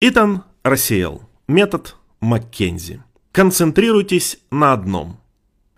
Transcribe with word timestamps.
Итан 0.00 0.44
рассеял. 0.62 1.22
Метод 1.48 1.96
Маккензи. 2.20 3.02
Концентрируйтесь 3.32 4.38
на 4.48 4.72
одном. 4.72 5.16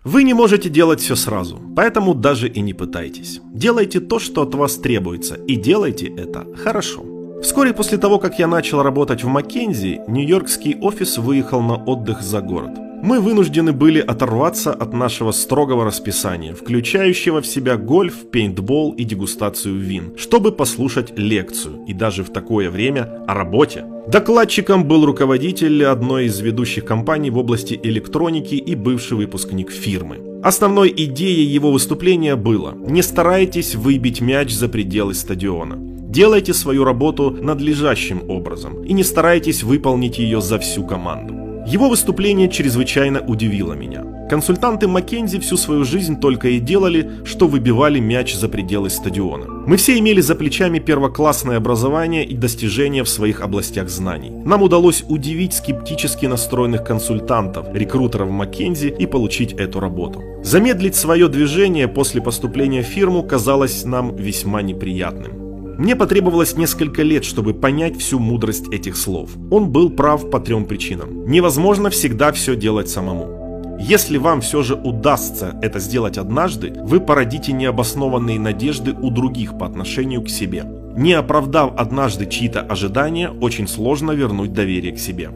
Вы 0.03 0.21
не 0.21 0.35
можете 0.35 0.69
делать 0.69 0.99
все 0.99 1.15
сразу, 1.15 1.59
поэтому 1.75 2.13
даже 2.13 2.47
и 2.47 2.61
не 2.61 2.75
пытайтесь. 2.75 3.41
Делайте 3.51 3.99
то, 3.99 4.19
что 4.19 4.43
от 4.43 4.53
вас 4.53 4.75
требуется, 4.75 5.35
и 5.47 5.55
делайте 5.55 6.05
это 6.05 6.45
хорошо. 6.55 7.03
Вскоре 7.41 7.73
после 7.73 7.97
того, 7.97 8.19
как 8.19 8.37
я 8.37 8.45
начал 8.45 8.83
работать 8.83 9.23
в 9.23 9.27
Маккензи, 9.27 10.01
нью-йоркский 10.07 10.77
офис 10.79 11.17
выехал 11.17 11.63
на 11.63 11.83
отдых 11.83 12.21
за 12.21 12.41
город. 12.41 12.77
Мы 13.03 13.19
вынуждены 13.19 13.71
были 13.71 13.99
оторваться 13.99 14.71
от 14.71 14.93
нашего 14.93 15.31
строгого 15.31 15.85
расписания, 15.85 16.53
включающего 16.53 17.41
в 17.41 17.47
себя 17.47 17.75
гольф, 17.75 18.29
пейнтбол 18.29 18.93
и 18.93 19.03
дегустацию 19.03 19.79
вин, 19.79 20.13
чтобы 20.17 20.51
послушать 20.51 21.17
лекцию, 21.17 21.83
и 21.87 21.93
даже 21.93 22.23
в 22.23 22.29
такое 22.29 22.69
время 22.69 23.23
о 23.27 23.33
работе. 23.33 23.85
Докладчиком 24.07 24.85
был 24.85 25.05
руководитель 25.05 25.83
одной 25.85 26.25
из 26.25 26.39
ведущих 26.39 26.85
компаний 26.85 27.31
в 27.31 27.39
области 27.39 27.79
электроники 27.81 28.53
и 28.53 28.75
бывший 28.75 29.17
выпускник 29.17 29.71
фирмы. 29.71 30.19
Основной 30.43 30.93
идеей 30.95 31.45
его 31.45 31.71
выступления 31.71 32.35
было 32.35 32.75
«Не 32.75 33.01
старайтесь 33.01 33.73
выбить 33.73 34.21
мяч 34.21 34.51
за 34.51 34.67
пределы 34.67 35.15
стадиона». 35.15 35.75
Делайте 36.11 36.53
свою 36.53 36.83
работу 36.83 37.31
надлежащим 37.31 38.29
образом 38.29 38.83
и 38.83 38.93
не 38.93 39.03
старайтесь 39.03 39.63
выполнить 39.63 40.19
ее 40.19 40.41
за 40.41 40.59
всю 40.59 40.85
команду. 40.85 41.40
Его 41.71 41.87
выступление 41.87 42.49
чрезвычайно 42.49 43.21
удивило 43.21 43.71
меня. 43.71 44.03
Консультанты 44.29 44.89
Маккензи 44.89 45.39
всю 45.39 45.55
свою 45.55 45.85
жизнь 45.85 46.19
только 46.19 46.49
и 46.49 46.59
делали, 46.59 47.09
что 47.23 47.47
выбивали 47.47 47.97
мяч 47.97 48.35
за 48.35 48.49
пределы 48.49 48.89
стадиона. 48.89 49.45
Мы 49.65 49.77
все 49.77 49.97
имели 49.97 50.19
за 50.19 50.35
плечами 50.35 50.79
первоклассное 50.79 51.55
образование 51.55 52.25
и 52.25 52.35
достижения 52.35 53.05
в 53.05 53.07
своих 53.07 53.39
областях 53.39 53.87
знаний. 53.87 54.31
Нам 54.43 54.63
удалось 54.63 55.05
удивить 55.07 55.53
скептически 55.53 56.25
настроенных 56.25 56.83
консультантов, 56.83 57.73
рекрутеров 57.73 58.29
Маккензи 58.29 58.93
и 58.99 59.05
получить 59.05 59.53
эту 59.53 59.79
работу. 59.79 60.21
Замедлить 60.43 60.95
свое 60.95 61.29
движение 61.29 61.87
после 61.87 62.21
поступления 62.21 62.81
в 62.81 62.87
фирму 62.87 63.23
казалось 63.23 63.85
нам 63.85 64.13
весьма 64.17 64.61
неприятным. 64.61 65.40
Мне 65.81 65.95
потребовалось 65.95 66.55
несколько 66.55 67.01
лет, 67.01 67.25
чтобы 67.25 67.55
понять 67.55 67.97
всю 67.97 68.19
мудрость 68.19 68.71
этих 68.71 68.95
слов. 68.95 69.31
Он 69.49 69.71
был 69.71 69.89
прав 69.89 70.29
по 70.29 70.39
трем 70.39 70.65
причинам. 70.65 71.25
Невозможно 71.25 71.89
всегда 71.89 72.31
все 72.33 72.55
делать 72.55 72.87
самому. 72.87 73.77
Если 73.79 74.19
вам 74.19 74.41
все 74.41 74.61
же 74.61 74.75
удастся 74.75 75.57
это 75.63 75.79
сделать 75.79 76.19
однажды, 76.19 76.71
вы 76.83 76.99
породите 76.99 77.51
необоснованные 77.51 78.39
надежды 78.39 78.91
у 78.93 79.09
других 79.09 79.57
по 79.57 79.65
отношению 79.65 80.21
к 80.21 80.29
себе. 80.29 80.65
Не 80.95 81.13
оправдав 81.13 81.73
однажды 81.75 82.27
чьи-то 82.27 82.61
ожидания, 82.61 83.31
очень 83.31 83.67
сложно 83.67 84.11
вернуть 84.11 84.53
доверие 84.53 84.93
к 84.93 84.99
себе. 84.99 85.31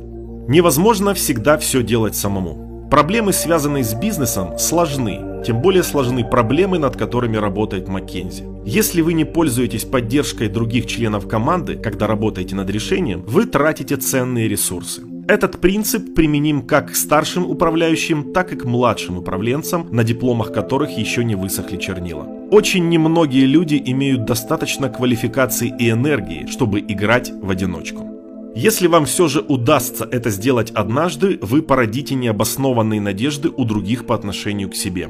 Невозможно 0.47 1.16
всегда 1.16 1.57
все 1.57 1.81
делать 1.81 2.16
самому. 2.16 2.88
Проблемы, 2.91 3.33
связанные 3.33 3.83
с 3.83 3.95
бизнесом, 3.95 4.59
сложны, 4.59 5.34
тем 5.45 5.61
более 5.61 5.83
сложны 5.83 6.23
проблемы, 6.23 6.79
над 6.79 6.97
которыми 6.97 7.38
работает 7.38 7.88
Маккензи. 7.88 8.43
Если 8.65 9.01
вы 9.01 9.13
не 9.13 9.25
пользуетесь 9.25 9.85
поддержкой 9.85 10.49
других 10.49 10.88
членов 10.88 11.27
команды, 11.27 11.75
когда 11.75 12.07
работаете 12.07 12.55
над 12.55 12.69
решением, 12.69 13.23
вы 13.27 13.45
тратите 13.45 13.95
ценные 13.95 14.47
ресурсы. 14.47 15.03
Этот 15.27 15.59
принцип 15.59 16.13
применим 16.13 16.63
как 16.63 16.91
к 16.91 16.95
старшим 16.95 17.49
управляющим, 17.49 18.33
так 18.33 18.53
и 18.53 18.55
к 18.55 18.66
младшим 18.66 19.17
управленцам, 19.17 19.88
на 19.91 20.03
дипломах 20.03 20.51
которых 20.51 20.91
еще 20.97 21.23
не 21.23 21.35
высохли 21.35 21.77
чернила. 21.77 22.27
Очень 22.51 22.89
немногие 22.89 23.45
люди 23.45 23.81
имеют 23.85 24.25
достаточно 24.25 24.89
квалификации 24.89 25.73
и 25.79 25.89
энергии, 25.89 26.47
чтобы 26.47 26.79
играть 26.79 27.31
в 27.31 27.49
одиночку. 27.49 28.11
Если 28.55 28.88
вам 28.88 29.05
все 29.05 29.27
же 29.27 29.41
удастся 29.41 30.07
это 30.09 30.29
сделать 30.29 30.71
однажды, 30.71 31.39
вы 31.41 31.61
породите 31.61 32.16
необоснованные 32.16 33.01
надежды 33.01 33.49
у 33.49 33.66
других 33.66 34.05
по 34.05 34.16
отношению 34.16 34.69
к 34.69 34.75
себе. 34.75 35.09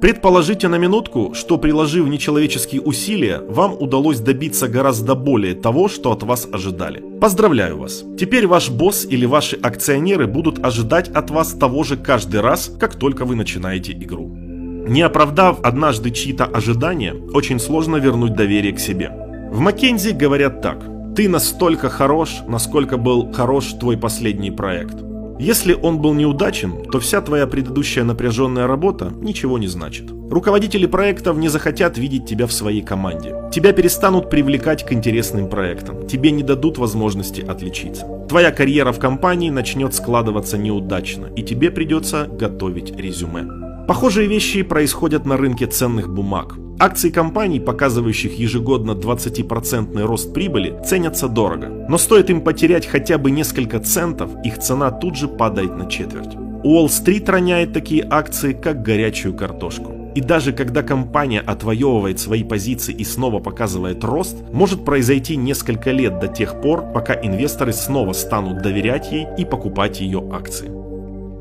Предположите 0.00 0.68
на 0.68 0.78
минутку, 0.78 1.34
что 1.34 1.58
приложив 1.58 2.08
нечеловеческие 2.08 2.80
усилия, 2.80 3.42
вам 3.46 3.76
удалось 3.78 4.18
добиться 4.18 4.66
гораздо 4.66 5.14
более 5.14 5.54
того, 5.54 5.88
что 5.88 6.10
от 6.10 6.22
вас 6.22 6.48
ожидали. 6.50 7.04
Поздравляю 7.20 7.76
вас! 7.76 8.02
Теперь 8.18 8.46
ваш 8.46 8.70
босс 8.70 9.04
или 9.04 9.26
ваши 9.26 9.56
акционеры 9.56 10.26
будут 10.26 10.64
ожидать 10.64 11.10
от 11.10 11.30
вас 11.30 11.52
того 11.52 11.84
же 11.84 11.98
каждый 11.98 12.40
раз, 12.40 12.72
как 12.80 12.94
только 12.94 13.26
вы 13.26 13.36
начинаете 13.36 13.92
игру. 13.92 14.28
Не 14.28 15.02
оправдав 15.02 15.60
однажды 15.62 16.10
чьи-то 16.10 16.46
ожидания, 16.46 17.14
очень 17.34 17.60
сложно 17.60 17.96
вернуть 17.96 18.34
доверие 18.34 18.72
к 18.72 18.80
себе. 18.80 19.10
В 19.52 19.60
Маккензи 19.60 20.12
говорят 20.12 20.62
так. 20.62 20.82
Ты 21.14 21.28
настолько 21.28 21.90
хорош, 21.90 22.38
насколько 22.48 22.96
был 22.96 23.30
хорош 23.32 23.74
твой 23.74 23.98
последний 23.98 24.50
проект. 24.50 25.09
Если 25.40 25.72
он 25.72 26.02
был 26.02 26.12
неудачен, 26.12 26.84
то 26.92 27.00
вся 27.00 27.22
твоя 27.22 27.46
предыдущая 27.46 28.04
напряженная 28.04 28.66
работа 28.66 29.10
ничего 29.22 29.56
не 29.56 29.68
значит. 29.68 30.10
Руководители 30.30 30.84
проектов 30.84 31.38
не 31.38 31.48
захотят 31.48 31.96
видеть 31.96 32.26
тебя 32.26 32.46
в 32.46 32.52
своей 32.52 32.82
команде. 32.82 33.34
Тебя 33.50 33.72
перестанут 33.72 34.28
привлекать 34.28 34.84
к 34.84 34.92
интересным 34.92 35.48
проектам. 35.48 36.06
Тебе 36.06 36.30
не 36.30 36.42
дадут 36.42 36.76
возможности 36.76 37.40
отличиться. 37.40 38.06
Твоя 38.28 38.52
карьера 38.52 38.92
в 38.92 38.98
компании 38.98 39.48
начнет 39.48 39.94
складываться 39.94 40.58
неудачно, 40.58 41.30
и 41.34 41.42
тебе 41.42 41.70
придется 41.70 42.26
готовить 42.30 42.94
резюме. 42.94 43.86
Похожие 43.88 44.28
вещи 44.28 44.60
происходят 44.62 45.24
на 45.24 45.38
рынке 45.38 45.66
ценных 45.66 46.12
бумаг. 46.12 46.58
Акции 46.82 47.10
компаний, 47.10 47.60
показывающих 47.60 48.38
ежегодно 48.38 48.92
20% 48.92 50.02
рост 50.02 50.32
прибыли, 50.32 50.80
ценятся 50.82 51.28
дорого. 51.28 51.68
Но 51.90 51.98
стоит 51.98 52.30
им 52.30 52.40
потерять 52.40 52.86
хотя 52.86 53.18
бы 53.18 53.30
несколько 53.30 53.80
центов, 53.80 54.30
их 54.44 54.58
цена 54.58 54.90
тут 54.90 55.14
же 55.14 55.28
падает 55.28 55.76
на 55.76 55.90
четверть. 55.90 56.34
Уолл-стрит 56.64 57.28
роняет 57.28 57.74
такие 57.74 58.06
акции, 58.10 58.54
как 58.54 58.80
горячую 58.80 59.34
картошку. 59.34 59.92
И 60.14 60.22
даже 60.22 60.54
когда 60.54 60.82
компания 60.82 61.40
отвоевывает 61.40 62.18
свои 62.18 62.44
позиции 62.44 62.94
и 62.94 63.04
снова 63.04 63.40
показывает 63.40 64.02
рост, 64.02 64.38
может 64.50 64.82
произойти 64.82 65.36
несколько 65.36 65.90
лет 65.90 66.18
до 66.18 66.28
тех 66.28 66.62
пор, 66.62 66.92
пока 66.94 67.12
инвесторы 67.12 67.74
снова 67.74 68.14
станут 68.14 68.62
доверять 68.62 69.12
ей 69.12 69.26
и 69.36 69.44
покупать 69.44 70.00
ее 70.00 70.26
акции. 70.32 70.70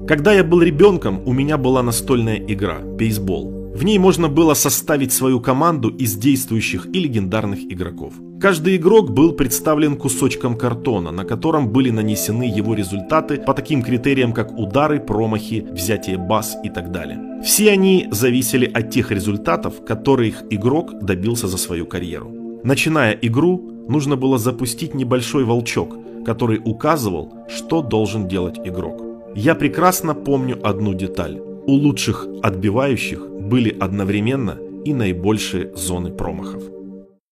Когда 0.06 0.34
я 0.34 0.44
был 0.44 0.62
ребенком, 0.62 1.22
у 1.26 1.32
меня 1.32 1.58
была 1.58 1.82
настольная 1.82 2.38
игра– 2.46 2.80
бейсбол. 2.84 3.59
В 3.80 3.86
ней 3.86 3.98
можно 3.98 4.28
было 4.28 4.56
составить 4.56 5.14
свою 5.14 5.40
команду 5.40 5.88
из 5.88 6.18
действующих 6.18 6.88
и 6.88 7.00
легендарных 7.00 7.60
игроков. 7.72 8.12
Каждый 8.42 8.76
игрок 8.76 9.10
был 9.12 9.32
представлен 9.32 9.96
кусочком 9.96 10.58
картона, 10.58 11.12
на 11.12 11.24
котором 11.24 11.70
были 11.70 11.90
нанесены 11.90 12.44
его 12.44 12.74
результаты 12.74 13.38
по 13.38 13.54
таким 13.54 13.82
критериям, 13.82 14.34
как 14.34 14.52
удары, 14.52 15.00
промахи, 15.00 15.66
взятие 15.72 16.18
баз 16.18 16.58
и 16.66 16.70
так 16.70 16.92
далее. 16.92 17.42
Все 17.42 17.72
они 17.72 18.10
зависели 18.12 18.66
от 18.66 18.92
тех 18.92 19.12
результатов, 19.12 19.86
которых 19.88 20.44
игрок 20.50 21.00
добился 21.02 21.48
за 21.48 21.58
свою 21.58 21.86
карьеру. 21.86 22.34
Начиная 22.66 23.14
игру, 23.14 23.72
нужно 23.88 24.18
было 24.18 24.38
запустить 24.38 24.94
небольшой 24.94 25.46
волчок, 25.46 25.96
который 26.26 26.60
указывал, 26.66 27.34
что 27.48 27.82
должен 27.82 28.28
делать 28.28 28.60
игрок. 28.62 29.02
Я 29.38 29.56
прекрасно 29.56 30.16
помню 30.16 30.60
одну 30.68 30.94
деталь. 30.94 31.40
У 31.66 31.74
лучших 31.74 32.28
отбивающих 32.42 33.30
были 33.50 33.76
одновременно 33.80 34.60
и 34.86 34.94
наибольшие 34.94 35.76
зоны 35.76 36.12
промахов. 36.12 36.79